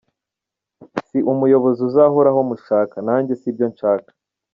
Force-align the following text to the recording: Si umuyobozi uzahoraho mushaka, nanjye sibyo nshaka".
Si 1.07 1.17
umuyobozi 1.31 1.79
uzahoraho 1.89 2.39
mushaka, 2.49 2.95
nanjye 3.07 3.33
sibyo 3.41 3.65
nshaka". 3.73 4.11